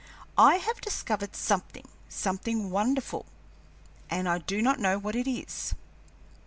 [0.39, 3.27] I have discovered something something wonderful
[4.09, 5.75] and I do not know what it is.